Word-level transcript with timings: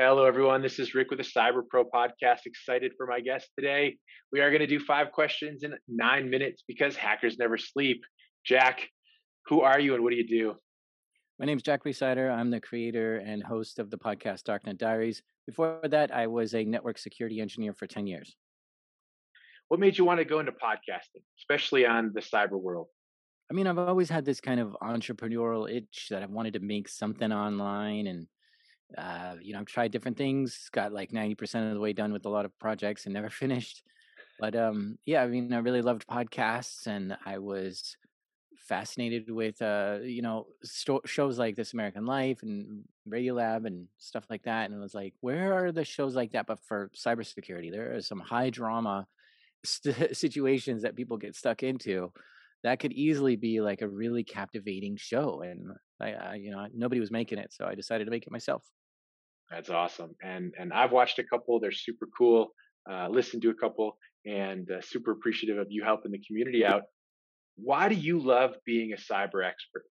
Hello, 0.00 0.26
everyone. 0.26 0.62
This 0.62 0.78
is 0.78 0.94
Rick 0.94 1.10
with 1.10 1.18
the 1.18 1.24
Cyber 1.24 1.62
Pro 1.68 1.82
podcast. 1.84 2.46
Excited 2.46 2.92
for 2.96 3.04
my 3.04 3.18
guest 3.18 3.48
today. 3.58 3.96
We 4.30 4.38
are 4.38 4.48
going 4.48 4.60
to 4.60 4.66
do 4.68 4.78
five 4.78 5.10
questions 5.10 5.64
in 5.64 5.74
nine 5.88 6.30
minutes 6.30 6.62
because 6.68 6.94
hackers 6.94 7.36
never 7.36 7.58
sleep. 7.58 8.04
Jack, 8.46 8.88
who 9.46 9.62
are 9.62 9.80
you 9.80 9.96
and 9.96 10.04
what 10.04 10.10
do 10.10 10.16
you 10.16 10.28
do? 10.28 10.54
My 11.40 11.46
name 11.46 11.56
is 11.56 11.64
Jack 11.64 11.82
Rhysider. 11.82 12.30
I'm 12.32 12.48
the 12.48 12.60
creator 12.60 13.16
and 13.16 13.42
host 13.42 13.80
of 13.80 13.90
the 13.90 13.98
podcast 13.98 14.44
Darknet 14.44 14.78
Diaries. 14.78 15.20
Before 15.48 15.80
that, 15.82 16.14
I 16.14 16.28
was 16.28 16.54
a 16.54 16.64
network 16.64 16.98
security 16.98 17.40
engineer 17.40 17.72
for 17.72 17.88
10 17.88 18.06
years. 18.06 18.36
What 19.66 19.80
made 19.80 19.98
you 19.98 20.04
want 20.04 20.20
to 20.20 20.24
go 20.24 20.38
into 20.38 20.52
podcasting, 20.52 21.24
especially 21.40 21.86
on 21.86 22.12
the 22.14 22.20
cyber 22.20 22.52
world? 22.52 22.86
I 23.50 23.54
mean, 23.54 23.66
I've 23.66 23.78
always 23.78 24.10
had 24.10 24.24
this 24.24 24.40
kind 24.40 24.60
of 24.60 24.76
entrepreneurial 24.80 25.68
itch 25.68 26.06
that 26.10 26.22
I 26.22 26.26
wanted 26.26 26.52
to 26.52 26.60
make 26.60 26.88
something 26.88 27.32
online 27.32 28.06
and 28.06 28.28
uh, 28.96 29.36
you 29.40 29.52
know, 29.52 29.60
I've 29.60 29.66
tried 29.66 29.92
different 29.92 30.16
things, 30.16 30.68
got 30.72 30.92
like 30.92 31.12
90% 31.12 31.68
of 31.68 31.74
the 31.74 31.80
way 31.80 31.92
done 31.92 32.12
with 32.12 32.24
a 32.26 32.30
lot 32.30 32.44
of 32.44 32.58
projects 32.58 33.04
and 33.04 33.12
never 33.14 33.30
finished. 33.30 33.82
But 34.38 34.56
um, 34.56 34.98
yeah, 35.04 35.22
I 35.22 35.28
mean, 35.28 35.52
I 35.52 35.58
really 35.58 35.82
loved 35.82 36.06
podcasts 36.06 36.86
and 36.86 37.16
I 37.26 37.38
was 37.38 37.96
fascinated 38.56 39.30
with, 39.30 39.62
uh, 39.62 40.00
you 40.02 40.22
know, 40.22 40.48
sto- 40.64 41.02
shows 41.06 41.38
like 41.38 41.56
This 41.56 41.72
American 41.72 42.06
Life 42.06 42.42
and 42.42 42.84
Radiolab 43.08 43.66
and 43.66 43.88
stuff 43.98 44.26
like 44.30 44.42
that. 44.44 44.66
And 44.66 44.74
it 44.74 44.80
was 44.82 44.94
like, 44.94 45.14
where 45.20 45.54
are 45.54 45.72
the 45.72 45.84
shows 45.84 46.14
like 46.16 46.32
that, 46.32 46.46
but 46.46 46.60
for 46.60 46.90
cybersecurity? 46.96 47.70
There 47.70 47.96
are 47.96 48.02
some 48.02 48.20
high 48.20 48.50
drama 48.50 49.06
st- 49.64 50.16
situations 50.18 50.82
that 50.82 50.96
people 50.96 51.16
get 51.18 51.36
stuck 51.36 51.62
into 51.62 52.12
that 52.64 52.80
could 52.80 52.92
easily 52.92 53.36
be 53.36 53.60
like 53.60 53.82
a 53.82 53.88
really 53.88 54.24
captivating 54.24 54.96
show 54.96 55.42
and 55.42 55.68
I, 56.00 56.12
I, 56.12 56.34
you 56.34 56.50
know 56.50 56.66
nobody 56.74 57.00
was 57.00 57.10
making 57.10 57.38
it 57.38 57.52
so 57.52 57.66
i 57.66 57.74
decided 57.74 58.04
to 58.04 58.10
make 58.10 58.26
it 58.26 58.32
myself 58.32 58.62
that's 59.50 59.70
awesome. 59.70 60.14
And 60.22 60.52
and 60.58 60.72
I've 60.72 60.92
watched 60.92 61.18
a 61.18 61.24
couple. 61.24 61.58
They're 61.60 61.72
super 61.72 62.06
cool. 62.16 62.48
Uh, 62.90 63.08
listened 63.08 63.42
to 63.42 63.50
a 63.50 63.54
couple, 63.54 63.98
and 64.26 64.70
uh, 64.70 64.80
super 64.80 65.12
appreciative 65.12 65.58
of 65.58 65.66
you 65.70 65.84
helping 65.84 66.12
the 66.12 66.20
community 66.26 66.64
out. 66.64 66.82
Why 67.56 67.88
do 67.88 67.94
you 67.94 68.18
love 68.18 68.54
being 68.64 68.92
a 68.92 68.96
cyber 68.96 69.44
expert? 69.46 69.84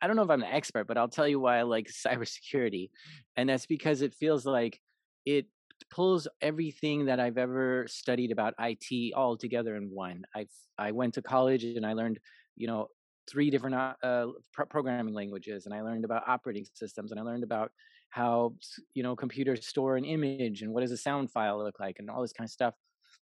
I 0.00 0.06
don't 0.06 0.14
know 0.14 0.22
if 0.22 0.30
I'm 0.30 0.42
an 0.42 0.50
expert, 0.52 0.86
but 0.86 0.96
I'll 0.96 1.08
tell 1.08 1.26
you 1.26 1.40
why 1.40 1.58
I 1.58 1.62
like 1.62 1.88
cybersecurity, 2.06 2.90
and 3.36 3.48
that's 3.48 3.66
because 3.66 4.02
it 4.02 4.14
feels 4.14 4.44
like 4.44 4.80
it 5.24 5.46
pulls 5.90 6.28
everything 6.40 7.06
that 7.06 7.20
I've 7.20 7.38
ever 7.38 7.86
studied 7.88 8.32
about 8.32 8.54
IT 8.58 9.14
all 9.14 9.36
together 9.36 9.76
in 9.76 9.90
one. 9.90 10.24
I 10.34 10.46
I 10.78 10.92
went 10.92 11.14
to 11.14 11.22
college 11.22 11.64
and 11.64 11.86
I 11.86 11.94
learned, 11.94 12.18
you 12.56 12.66
know, 12.66 12.88
three 13.28 13.50
different 13.50 13.76
uh, 13.76 13.94
uh 14.02 14.26
programming 14.70 15.14
languages, 15.14 15.66
and 15.66 15.74
I 15.74 15.82
learned 15.82 16.04
about 16.04 16.28
operating 16.28 16.66
systems, 16.74 17.10
and 17.10 17.20
I 17.20 17.24
learned 17.24 17.44
about 17.44 17.72
how 18.10 18.54
you 18.94 19.02
know 19.02 19.16
computers 19.16 19.66
store 19.66 19.96
an 19.96 20.04
image 20.04 20.62
and 20.62 20.72
what 20.72 20.80
does 20.80 20.92
a 20.92 20.96
sound 20.96 21.30
file 21.30 21.62
look 21.62 21.78
like 21.80 21.96
and 21.98 22.08
all 22.10 22.22
this 22.22 22.32
kind 22.32 22.46
of 22.46 22.52
stuff. 22.52 22.74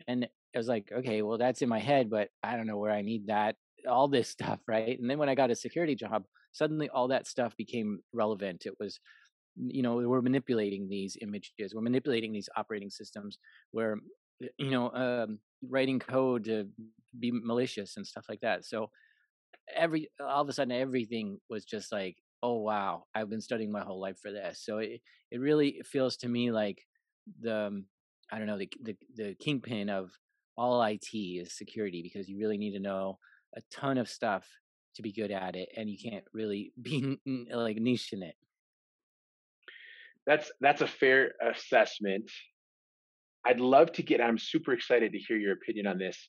And 0.07 0.29
i 0.55 0.59
was 0.59 0.69
like 0.69 0.93
okay 0.93 1.23
well 1.23 1.39
that's 1.39 1.63
in 1.63 1.69
my 1.71 1.79
head 1.79 2.11
but 2.11 2.29
i 2.43 2.57
don't 2.57 2.67
know 2.67 2.77
where 2.77 2.93
i 2.93 3.01
need 3.01 3.29
that 3.29 3.57
all 3.89 4.07
this 4.07 4.29
stuff 4.37 4.61
right? 4.69 4.99
And 5.01 5.09
then 5.09 5.19
when 5.19 5.31
i 5.31 5.35
got 5.35 5.51
a 5.51 5.55
security 5.55 5.95
job 5.95 6.25
suddenly 6.53 6.89
all 6.89 7.09
that 7.09 7.27
stuff 7.27 7.57
became 7.57 8.01
relevant. 8.13 8.67
It 8.67 8.75
was 8.79 9.01
you 9.57 9.83
know 9.83 9.97
we're 9.97 10.23
manipulating 10.23 10.89
these 10.89 11.17
images 11.21 11.75
we're 11.75 11.83
manipulating 11.83 12.33
these 12.33 12.49
operating 12.57 12.91
systems 12.91 13.39
we're 13.73 13.97
you 14.59 14.71
know 14.71 14.91
um, 14.93 15.39
writing 15.69 15.99
code 15.99 16.45
to 16.45 16.69
be 17.19 17.31
malicious 17.33 17.97
and 17.97 18.07
stuff 18.07 18.27
like 18.29 18.41
that. 18.41 18.65
So 18.65 18.91
every 19.75 20.09
all 20.21 20.43
of 20.43 20.49
a 20.49 20.53
sudden 20.53 20.73
everything 20.73 21.39
was 21.49 21.65
just 21.65 21.93
like 21.93 22.17
oh 22.43 22.59
wow 22.59 23.05
i've 23.15 23.31
been 23.31 23.41
studying 23.41 23.71
my 23.71 23.83
whole 23.83 24.01
life 24.01 24.19
for 24.21 24.33
this. 24.33 24.63
So 24.65 24.79
it, 24.79 25.01
it 25.31 25.41
really 25.41 25.81
feels 25.85 26.17
to 26.19 26.29
me 26.29 26.51
like 26.51 26.83
the 27.41 27.67
um, 27.67 27.85
i 28.33 28.39
don't 28.39 28.49
know 28.49 28.59
the, 28.59 28.69
the 28.83 28.97
the 29.15 29.35
kingpin 29.35 29.89
of 29.89 30.11
all 30.57 30.83
it 30.83 31.07
is 31.15 31.57
security 31.57 32.03
because 32.03 32.29
you 32.29 32.39
really 32.39 32.59
need 32.59 32.73
to 32.73 32.81
know 32.81 33.19
a 33.57 33.61
ton 33.71 33.97
of 33.97 34.09
stuff 34.09 34.47
to 34.97 35.03
be 35.03 35.13
good 35.13 35.31
at 35.31 35.55
it 35.55 35.69
and 35.77 35.89
you 35.89 35.97
can't 35.97 36.25
really 36.35 36.73
be 36.83 37.19
like 37.53 37.77
niche 37.77 38.13
in 38.13 38.23
it 38.23 38.35
that's 40.27 40.51
that's 40.61 40.81
a 40.81 40.87
fair 40.87 41.33
assessment 41.43 42.31
i'd 43.47 43.61
love 43.61 43.91
to 43.93 44.03
get 44.03 44.21
i'm 44.21 44.39
super 44.39 44.73
excited 44.73 45.13
to 45.13 45.19
hear 45.19 45.37
your 45.37 45.53
opinion 45.53 45.87
on 45.87 45.99
this 45.99 46.29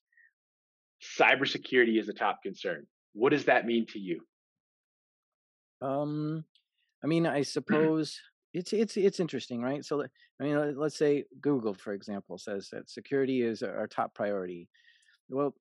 cybersecurity 1.20 2.00
is 2.00 2.10
a 2.10 2.14
top 2.14 2.40
concern 2.44 2.86
what 3.14 3.32
does 3.32 3.46
that 3.46 3.66
mean 3.66 3.86
to 3.86 4.00
you 4.00 4.22
um, 5.84 6.46
I 7.04 7.08
mean, 7.08 7.28
I 7.28 7.42
suppose 7.44 8.20
it's 8.54 8.74
it's 8.74 8.98
it's 8.98 9.20
interesting, 9.20 9.62
right? 9.62 9.84
So, 9.86 10.04
I 10.04 10.44
mean, 10.44 10.78
let's 10.78 10.98
say 10.98 11.26
Google, 11.42 11.74
for 11.74 11.94
example, 11.94 12.38
says 12.38 12.70
that 12.72 12.90
security 12.90 13.42
is 13.42 13.62
our 13.62 13.88
top 13.88 14.16
priority. 14.16 14.70
Well, 15.30 15.54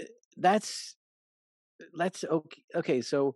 eh, 0.00 0.04
that's 0.36 0.96
that's 1.96 2.24
okay. 2.24 2.62
Okay, 2.74 3.00
so 3.00 3.34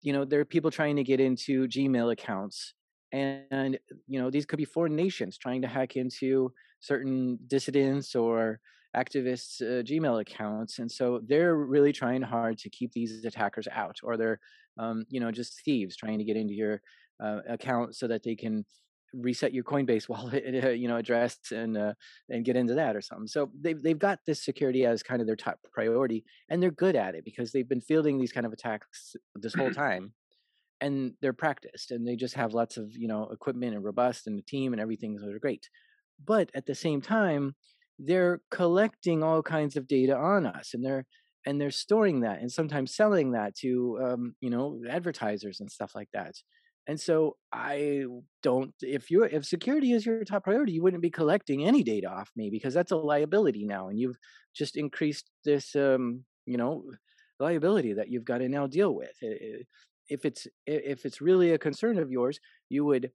you 0.00 0.12
know 0.12 0.24
there 0.24 0.40
are 0.40 0.44
people 0.44 0.70
trying 0.70 0.96
to 0.96 1.04
get 1.04 1.20
into 1.20 1.68
Gmail 1.68 2.12
accounts, 2.12 2.74
and 3.12 3.78
you 4.06 4.20
know 4.20 4.30
these 4.30 4.46
could 4.46 4.56
be 4.56 4.64
foreign 4.64 4.96
nations 4.96 5.38
trying 5.38 5.62
to 5.62 5.68
hack 5.68 5.96
into 5.96 6.52
certain 6.80 7.38
dissidents 7.46 8.14
or 8.14 8.60
activists' 8.96 9.60
uh, 9.62 9.82
Gmail 9.82 10.20
accounts, 10.20 10.78
and 10.78 10.90
so 10.90 11.20
they're 11.26 11.56
really 11.56 11.92
trying 11.92 12.22
hard 12.22 12.58
to 12.58 12.70
keep 12.70 12.92
these 12.92 13.24
attackers 13.24 13.68
out, 13.72 13.98
or 14.02 14.16
they're 14.16 14.40
um, 14.78 15.04
you 15.08 15.20
know, 15.20 15.30
just 15.30 15.62
thieves 15.64 15.96
trying 15.96 16.18
to 16.18 16.24
get 16.24 16.36
into 16.36 16.54
your 16.54 16.80
uh, 17.22 17.40
account 17.48 17.94
so 17.94 18.06
that 18.08 18.22
they 18.22 18.34
can 18.34 18.64
reset 19.12 19.52
your 19.52 19.64
Coinbase 19.64 20.08
wallet, 20.08 20.44
you 20.78 20.88
know, 20.88 20.96
address 20.96 21.38
and 21.50 21.76
uh, 21.76 21.94
and 22.28 22.44
get 22.44 22.56
into 22.56 22.74
that 22.74 22.96
or 22.96 23.00
something. 23.00 23.26
So 23.26 23.50
they've 23.60 23.80
they've 23.82 23.98
got 23.98 24.20
this 24.26 24.44
security 24.44 24.86
as 24.86 25.02
kind 25.02 25.20
of 25.20 25.26
their 25.26 25.36
top 25.36 25.58
priority, 25.72 26.24
and 26.48 26.62
they're 26.62 26.70
good 26.70 26.96
at 26.96 27.14
it 27.14 27.24
because 27.24 27.52
they've 27.52 27.68
been 27.68 27.80
fielding 27.80 28.18
these 28.18 28.32
kind 28.32 28.46
of 28.46 28.52
attacks 28.52 29.14
this 29.34 29.54
whole 29.54 29.70
time, 29.72 30.12
and 30.82 31.14
they're 31.22 31.32
practiced, 31.32 31.90
and 31.92 32.06
they 32.06 32.16
just 32.16 32.34
have 32.34 32.52
lots 32.54 32.76
of 32.76 32.92
you 32.96 33.08
know 33.08 33.28
equipment 33.30 33.74
and 33.74 33.84
robust 33.84 34.26
and 34.26 34.36
the 34.38 34.42
team 34.42 34.72
and 34.72 34.82
everything, 34.82 35.18
so 35.18 35.26
they're 35.26 35.38
great. 35.38 35.68
But 36.24 36.50
at 36.54 36.66
the 36.66 36.74
same 36.74 37.00
time, 37.00 37.54
they're 37.98 38.40
collecting 38.50 39.22
all 39.22 39.42
kinds 39.42 39.76
of 39.76 39.88
data 39.88 40.16
on 40.16 40.46
us, 40.46 40.74
and 40.74 40.84
they're 40.84 41.06
and 41.46 41.60
they're 41.60 41.70
storing 41.70 42.20
that 42.20 42.40
and 42.40 42.50
sometimes 42.50 42.94
selling 42.94 43.32
that 43.32 43.54
to 43.56 43.98
um, 44.02 44.34
you 44.40 44.50
know 44.50 44.80
advertisers 44.88 45.60
and 45.60 45.70
stuff 45.70 45.94
like 45.94 46.08
that 46.12 46.34
and 46.86 47.00
so 47.00 47.36
i 47.52 48.04
don't 48.42 48.74
if 48.80 49.10
you 49.10 49.22
if 49.22 49.44
security 49.44 49.92
is 49.92 50.04
your 50.04 50.24
top 50.24 50.44
priority 50.44 50.72
you 50.72 50.82
wouldn't 50.82 51.02
be 51.02 51.10
collecting 51.10 51.64
any 51.64 51.82
data 51.82 52.08
off 52.08 52.30
me 52.36 52.50
because 52.50 52.74
that's 52.74 52.92
a 52.92 52.96
liability 52.96 53.64
now 53.64 53.88
and 53.88 53.98
you've 53.98 54.18
just 54.54 54.76
increased 54.76 55.30
this 55.44 55.74
um, 55.76 56.24
you 56.46 56.56
know 56.56 56.84
liability 57.38 57.92
that 57.94 58.08
you've 58.08 58.24
got 58.24 58.38
to 58.38 58.48
now 58.48 58.66
deal 58.66 58.94
with 58.94 59.16
if 60.12 60.24
it's 60.24 60.46
if 60.66 61.04
it's 61.06 61.20
really 61.20 61.52
a 61.52 61.58
concern 61.58 61.98
of 61.98 62.10
yours 62.10 62.38
you 62.68 62.84
would 62.84 63.10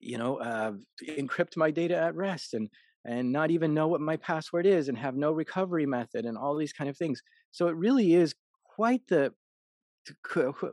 you 0.00 0.18
know 0.18 0.36
uh, 0.36 0.72
encrypt 1.08 1.56
my 1.56 1.70
data 1.70 1.96
at 1.96 2.14
rest 2.14 2.54
and 2.54 2.68
and 3.04 3.32
not 3.32 3.50
even 3.50 3.74
know 3.74 3.88
what 3.88 4.00
my 4.00 4.16
password 4.16 4.66
is 4.66 4.88
and 4.88 4.98
have 4.98 5.16
no 5.16 5.32
recovery 5.32 5.86
method 5.86 6.26
and 6.26 6.36
all 6.36 6.54
these 6.54 6.72
kind 6.72 6.90
of 6.90 6.96
things. 6.96 7.22
So 7.50 7.68
it 7.68 7.76
really 7.76 8.14
is 8.14 8.34
quite 8.76 9.02
the 9.08 9.32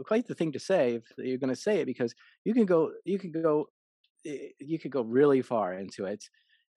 quite 0.06 0.28
the 0.28 0.36
thing 0.36 0.52
to 0.54 0.60
say 0.60 0.96
if 0.96 1.04
you're 1.18 1.38
going 1.38 1.54
to 1.54 1.62
say 1.62 1.82
it 1.82 1.86
because 1.86 2.14
you 2.46 2.54
can 2.54 2.66
go 2.66 2.92
you 3.06 3.20
can 3.20 3.32
go 3.32 3.68
you 4.24 4.80
could 4.80 4.92
go 4.92 5.02
really 5.02 5.42
far 5.42 5.74
into 5.74 6.06
it 6.06 6.24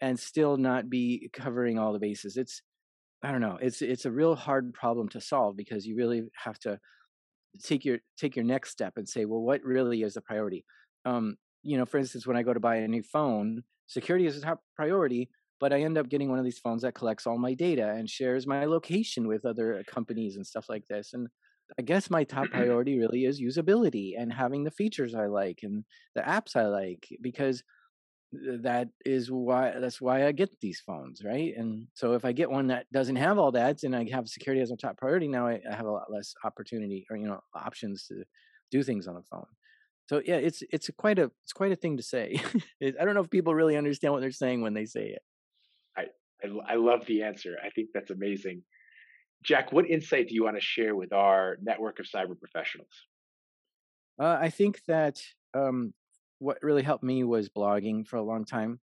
and 0.00 0.18
still 0.18 0.56
not 0.56 0.88
be 0.88 1.28
covering 1.32 1.78
all 1.78 1.92
the 1.92 1.98
bases. 1.98 2.36
It's 2.36 2.62
I 3.22 3.32
don't 3.32 3.40
know. 3.40 3.58
It's 3.60 3.82
it's 3.82 4.06
a 4.06 4.10
real 4.10 4.34
hard 4.34 4.72
problem 4.72 5.08
to 5.10 5.20
solve 5.20 5.56
because 5.56 5.86
you 5.86 5.96
really 5.96 6.22
have 6.44 6.58
to 6.60 6.78
take 7.62 7.84
your 7.84 7.98
take 8.18 8.36
your 8.36 8.44
next 8.44 8.70
step 8.70 8.94
and 8.96 9.08
say, 9.08 9.24
well, 9.24 9.40
what 9.40 9.62
really 9.64 10.02
is 10.02 10.14
the 10.14 10.20
priority? 10.20 10.64
Um, 11.04 11.36
you 11.62 11.76
know, 11.76 11.86
for 11.86 11.98
instance, 11.98 12.26
when 12.26 12.36
I 12.36 12.42
go 12.42 12.54
to 12.54 12.60
buy 12.60 12.76
a 12.76 12.88
new 12.88 13.02
phone, 13.02 13.62
security 13.86 14.26
is 14.26 14.36
a 14.36 14.41
top 14.41 14.60
priority, 14.76 15.30
but 15.58 15.72
I 15.72 15.80
end 15.82 15.98
up 15.98 16.08
getting 16.08 16.30
one 16.30 16.38
of 16.38 16.44
these 16.44 16.58
phones 16.58 16.82
that 16.82 16.94
collects 16.94 17.26
all 17.26 17.38
my 17.38 17.54
data 17.54 17.91
and 17.91 18.08
shares 18.08 18.47
my 18.47 18.64
location 18.64 19.28
with 19.28 19.44
other 19.44 19.84
companies 19.86 20.36
and 20.36 20.47
stuff 20.47 20.66
like 20.68 20.86
this. 20.88 21.12
And 21.12 21.28
I 21.78 21.82
guess 21.82 22.10
my 22.10 22.24
top 22.24 22.50
priority 22.50 22.98
really 22.98 23.24
is 23.24 23.41
usability 23.41 24.12
and 24.18 24.32
having 24.32 24.64
the 24.64 24.70
features 24.70 25.14
I 25.14 25.26
like 25.26 25.60
and 25.62 25.84
the 26.14 26.22
apps 26.22 26.56
I 26.56 26.66
like 26.66 27.08
because 27.20 27.62
that 28.32 28.88
is 29.04 29.30
why 29.30 29.72
that's 29.78 30.00
why 30.00 30.27
I 30.27 30.32
get 30.32 30.50
these 30.60 30.80
phones, 30.80 31.22
right? 31.24 31.53
And 31.56 31.86
so 31.94 32.12
if 32.12 32.24
I 32.24 32.32
get 32.32 32.50
one 32.50 32.68
that 32.68 32.86
doesn't 32.92 33.16
have 33.16 33.38
all 33.38 33.53
that 33.53 33.82
and 33.82 33.94
I 33.94 34.09
have 34.12 34.28
security 34.28 34.62
as 34.62 34.71
a 34.71 34.77
top 34.77 34.97
priority, 34.98 35.27
now 35.27 35.48
I, 35.48 35.60
I 35.71 35.74
have 35.74 35.86
a 35.86 35.91
lot 35.91 36.12
less 36.12 36.34
opportunity 36.44 37.06
or 37.10 37.16
you 37.16 37.27
know 37.27 37.41
options 37.54 38.06
to 38.06 38.22
do 38.71 38.82
things 38.82 39.09
on 39.09 39.15
the 39.15 39.22
phone. 39.22 39.47
So 40.09 40.22
yeah, 40.24 40.36
it's 40.36 40.62
it's 40.72 40.91
quite 40.97 41.18
a 41.18 41.30
it's 41.44 41.53
quite 41.53 41.72
a 41.72 41.77
thing 41.77 41.97
to 41.97 42.03
say. 42.03 42.41
I 42.82 43.04
don't 43.04 43.15
know 43.15 43.22
if 43.22 43.30
people 43.30 43.54
really 43.54 43.77
understand 43.77 44.12
what 44.12 44.21
they're 44.21 44.30
saying 44.30 44.62
when 44.62 44.74
they 44.74 44.86
say 44.86 45.09
it. 45.09 45.22
I, 45.97 46.48
I 46.68 46.77
love 46.77 47.06
the 47.06 47.22
answer. 47.22 47.56
I 47.65 47.71
think 47.71 47.91
that's 47.92 48.10
amazing. 48.10 48.62
Jack, 49.42 49.72
what 49.72 49.88
insight 49.88 50.28
do 50.28 50.34
you 50.34 50.44
want 50.44 50.56
to 50.56 50.60
share 50.60 50.94
with 50.94 51.12
our 51.12 51.59
network 51.62 51.98
of 51.98 52.06
cyber 52.06 52.38
professionals? 52.38 52.92
Uh, 54.21 54.36
I 54.41 54.50
think 54.50 54.82
that 54.86 55.22
um, 55.54 55.94
what 56.41 56.59
really 56.63 56.83
helped 56.83 57.04
me 57.04 57.22
was 57.22 57.48
blogging 57.48 58.07
for 58.07 58.16
a 58.16 58.22
long 58.22 58.45
time. 58.45 58.81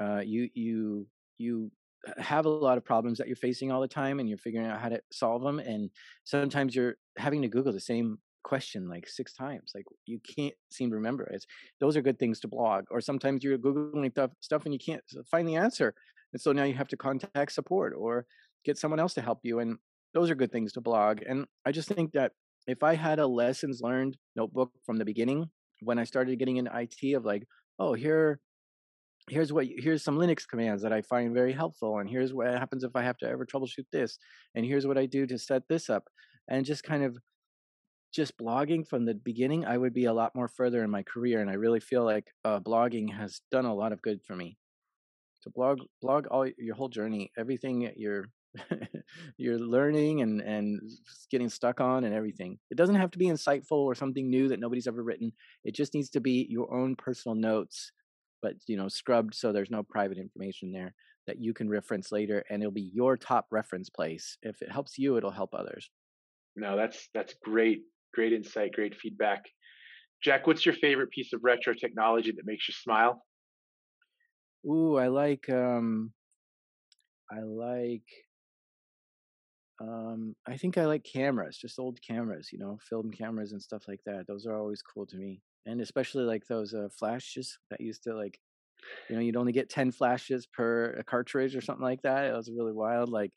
Uh, 0.00 0.20
you 0.24 0.48
you 0.54 1.06
you 1.38 1.72
have 2.18 2.46
a 2.46 2.48
lot 2.48 2.78
of 2.78 2.84
problems 2.84 3.18
that 3.18 3.26
you're 3.26 3.36
facing 3.36 3.72
all 3.72 3.80
the 3.80 3.88
time, 3.88 4.20
and 4.20 4.28
you're 4.28 4.38
figuring 4.38 4.66
out 4.68 4.80
how 4.80 4.88
to 4.88 5.00
solve 5.10 5.42
them. 5.42 5.58
And 5.58 5.90
sometimes 6.24 6.74
you're 6.74 6.94
having 7.16 7.42
to 7.42 7.48
Google 7.48 7.72
the 7.72 7.80
same 7.80 8.18
question 8.44 8.88
like 8.88 9.08
six 9.08 9.32
times. 9.32 9.72
Like 9.74 9.84
you 10.06 10.20
can't 10.20 10.54
seem 10.70 10.90
to 10.90 10.96
remember 10.96 11.24
it. 11.24 11.44
Those 11.80 11.96
are 11.96 12.02
good 12.02 12.18
things 12.18 12.38
to 12.40 12.48
blog. 12.48 12.84
Or 12.90 13.00
sometimes 13.00 13.42
you're 13.42 13.58
googling 13.58 14.12
stuff, 14.12 14.30
stuff 14.40 14.64
and 14.64 14.72
you 14.72 14.78
can't 14.78 15.02
find 15.30 15.48
the 15.48 15.56
answer, 15.56 15.94
and 16.32 16.40
so 16.40 16.52
now 16.52 16.64
you 16.64 16.74
have 16.74 16.88
to 16.88 16.96
contact 16.96 17.52
support 17.52 17.94
or 17.96 18.26
get 18.64 18.78
someone 18.78 19.00
else 19.00 19.14
to 19.14 19.22
help 19.22 19.40
you. 19.42 19.58
And 19.58 19.78
those 20.14 20.30
are 20.30 20.34
good 20.34 20.52
things 20.52 20.72
to 20.72 20.80
blog. 20.80 21.22
And 21.26 21.46
I 21.64 21.72
just 21.72 21.88
think 21.88 22.12
that 22.12 22.32
if 22.66 22.82
I 22.82 22.94
had 22.94 23.18
a 23.18 23.26
lessons 23.26 23.80
learned 23.82 24.16
notebook 24.36 24.72
from 24.84 24.98
the 24.98 25.04
beginning, 25.04 25.50
when 25.82 25.98
I 25.98 26.04
started 26.04 26.38
getting 26.38 26.56
into 26.56 26.70
IT, 26.74 27.14
of 27.14 27.24
like, 27.24 27.46
oh, 27.78 27.94
here, 27.94 28.40
here's 29.28 29.52
what 29.52 29.66
here's 29.66 30.02
some 30.02 30.18
Linux 30.18 30.46
commands 30.48 30.82
that 30.82 30.92
I 30.92 31.02
find 31.02 31.34
very 31.34 31.52
helpful, 31.52 31.98
and 31.98 32.08
here's 32.08 32.32
what 32.34 32.48
happens 32.48 32.84
if 32.84 32.94
I 32.94 33.02
have 33.02 33.18
to 33.18 33.28
ever 33.28 33.46
troubleshoot 33.46 33.86
this, 33.92 34.18
and 34.54 34.64
here's 34.64 34.86
what 34.86 34.98
I 34.98 35.06
do 35.06 35.26
to 35.26 35.38
set 35.38 35.62
this 35.68 35.90
up, 35.90 36.04
and 36.48 36.64
just 36.64 36.82
kind 36.82 37.04
of 37.04 37.16
just 38.12 38.38
blogging 38.38 38.86
from 38.88 39.04
the 39.04 39.14
beginning, 39.14 39.64
I 39.66 39.76
would 39.76 39.92
be 39.92 40.06
a 40.06 40.12
lot 40.12 40.34
more 40.34 40.48
further 40.48 40.82
in 40.82 40.90
my 40.90 41.02
career, 41.02 41.40
and 41.40 41.50
I 41.50 41.54
really 41.54 41.80
feel 41.80 42.04
like 42.04 42.26
uh, 42.44 42.60
blogging 42.60 43.12
has 43.12 43.40
done 43.50 43.66
a 43.66 43.74
lot 43.74 43.92
of 43.92 44.02
good 44.02 44.20
for 44.26 44.34
me. 44.34 44.56
To 45.42 45.50
blog, 45.50 45.80
blog 46.02 46.26
all 46.28 46.46
your 46.58 46.74
whole 46.74 46.88
journey, 46.88 47.30
everything 47.38 47.92
you're 47.96 48.24
you're 49.36 49.58
learning 49.58 50.22
and 50.22 50.40
and 50.40 50.80
getting 51.30 51.48
stuck 51.48 51.80
on 51.80 52.04
and 52.04 52.14
everything. 52.14 52.58
It 52.70 52.76
doesn't 52.76 52.94
have 52.94 53.10
to 53.12 53.18
be 53.18 53.26
insightful 53.26 53.72
or 53.72 53.94
something 53.94 54.28
new 54.28 54.48
that 54.48 54.60
nobody's 54.60 54.86
ever 54.86 55.02
written. 55.02 55.32
It 55.64 55.74
just 55.74 55.94
needs 55.94 56.10
to 56.10 56.20
be 56.20 56.46
your 56.48 56.72
own 56.74 56.96
personal 56.96 57.34
notes, 57.34 57.92
but 58.42 58.54
you 58.66 58.76
know, 58.76 58.88
scrubbed 58.88 59.34
so 59.34 59.52
there's 59.52 59.70
no 59.70 59.82
private 59.82 60.18
information 60.18 60.72
there 60.72 60.94
that 61.26 61.40
you 61.40 61.52
can 61.52 61.68
reference 61.68 62.10
later, 62.10 62.42
and 62.48 62.62
it'll 62.62 62.72
be 62.72 62.90
your 62.94 63.16
top 63.16 63.46
reference 63.50 63.90
place. 63.90 64.38
If 64.42 64.62
it 64.62 64.72
helps 64.72 64.98
you, 64.98 65.16
it'll 65.16 65.30
help 65.30 65.54
others. 65.54 65.90
No, 66.56 66.76
that's 66.76 67.08
that's 67.14 67.34
great, 67.44 67.82
great 68.14 68.32
insight, 68.32 68.72
great 68.72 68.94
feedback. 68.94 69.44
Jack, 70.22 70.46
what's 70.46 70.66
your 70.66 70.74
favorite 70.74 71.10
piece 71.10 71.32
of 71.32 71.40
retro 71.44 71.74
technology 71.74 72.32
that 72.32 72.46
makes 72.46 72.66
you 72.66 72.74
smile? 72.74 73.24
Ooh, 74.66 74.96
I 74.96 75.06
like 75.06 75.48
um 75.48 76.12
I 77.30 77.40
like 77.40 78.02
um, 79.80 80.34
I 80.46 80.56
think 80.56 80.76
I 80.76 80.86
like 80.86 81.04
cameras, 81.04 81.56
just 81.56 81.78
old 81.78 82.00
cameras, 82.02 82.50
you 82.52 82.58
know, 82.58 82.78
film 82.88 83.10
cameras 83.10 83.52
and 83.52 83.62
stuff 83.62 83.84
like 83.86 84.00
that. 84.06 84.26
Those 84.26 84.46
are 84.46 84.56
always 84.56 84.82
cool 84.82 85.06
to 85.06 85.16
me, 85.16 85.40
and 85.66 85.80
especially 85.80 86.24
like 86.24 86.46
those 86.46 86.74
uh, 86.74 86.88
flashes 86.98 87.58
that 87.70 87.80
used 87.80 88.02
to 88.04 88.16
like, 88.16 88.38
you 89.08 89.14
know, 89.14 89.22
you'd 89.22 89.36
only 89.36 89.52
get 89.52 89.70
ten 89.70 89.92
flashes 89.92 90.46
per 90.46 91.02
cartridge 91.06 91.54
or 91.54 91.60
something 91.60 91.84
like 91.84 92.02
that. 92.02 92.24
It 92.26 92.36
was 92.36 92.50
really 92.50 92.72
wild. 92.72 93.08
Like 93.08 93.32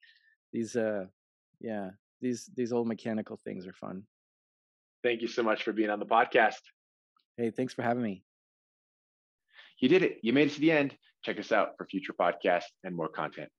these, 0.52 0.76
uh, 0.76 1.06
yeah, 1.60 1.92
these 2.22 2.50
these 2.56 2.74
old 2.74 2.88
mechanical 2.88 3.38
things 3.38 3.68
are 3.68 3.74
fun. 3.74 4.04
Thank 5.04 5.22
you 5.22 5.28
so 5.28 5.44
much 5.44 5.64
for 5.64 5.74
being 5.74 5.90
on 5.90 6.00
the 6.00 6.06
podcast. 6.06 6.62
Hey, 7.38 7.52
thanks 7.52 7.74
for 7.74 7.84
having 7.84 8.04
me. 8.04 8.24
You 9.80 9.90
did 9.90 10.04
it. 10.04 10.20
You 10.22 10.34
made 10.34 10.48
it 10.48 10.54
to 10.54 10.60
the 10.60 10.72
end. 10.72 10.96
Check 11.24 11.40
us 11.40 11.52
out 11.52 11.70
for 11.78 11.86
future 11.86 12.14
podcasts 12.14 12.72
and 12.84 12.96
more 12.96 13.10
content. 13.10 13.50